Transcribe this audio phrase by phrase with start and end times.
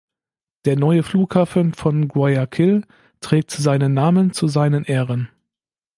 [0.65, 2.87] Der neue Flughafen von Guayaquil
[3.19, 5.29] trägt seinen Namen zu seinen Ehren.